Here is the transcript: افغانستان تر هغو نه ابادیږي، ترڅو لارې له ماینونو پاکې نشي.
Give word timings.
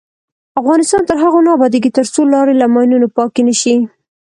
افغانستان 0.61 1.01
تر 1.09 1.17
هغو 1.23 1.39
نه 1.45 1.51
ابادیږي، 1.57 1.89
ترڅو 1.97 2.21
لارې 2.33 2.53
له 2.61 2.67
ماینونو 2.73 3.07
پاکې 3.17 3.41
نشي. 3.47 3.75